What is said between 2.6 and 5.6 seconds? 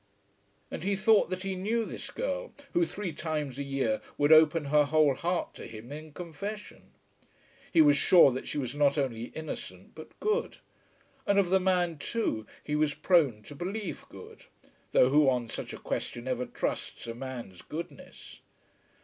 who three times a year would open her whole heart